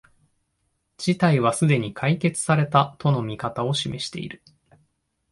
[0.97, 4.41] 事態はすでに解決された、との見方を示している